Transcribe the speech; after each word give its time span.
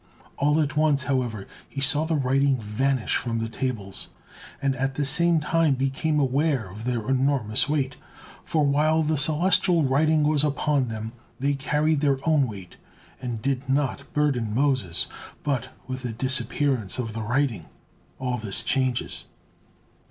All 0.37 0.59
at 0.59 0.75
once, 0.75 1.03
however, 1.03 1.47
he 1.69 1.79
saw 1.79 2.05
the 2.05 2.15
writing 2.15 2.57
vanish 2.57 3.15
from 3.17 3.37
the 3.37 3.47
tables, 3.47 4.07
and 4.59 4.75
at 4.77 4.95
the 4.95 5.05
same 5.05 5.39
time 5.39 5.75
became 5.75 6.19
aware 6.19 6.67
of 6.71 6.85
their 6.85 7.07
enormous 7.07 7.69
weight; 7.69 7.97
for 8.43 8.65
while 8.65 9.03
the 9.03 9.15
celestial 9.15 9.83
writing 9.83 10.23
was 10.23 10.43
upon 10.43 10.87
them, 10.87 11.11
they 11.39 11.53
carried 11.53 12.01
their 12.01 12.17
own 12.27 12.47
weight 12.47 12.77
and 13.21 13.43
did 13.43 13.69
not 13.69 14.11
burden 14.11 14.55
Moses, 14.55 15.05
but 15.43 15.69
with 15.87 16.01
the 16.01 16.13
disappearance 16.13 16.97
of 16.97 17.13
the 17.13 17.21
writing 17.21 17.67
all 18.17 18.37
this 18.39 18.63
changes. 18.63 19.25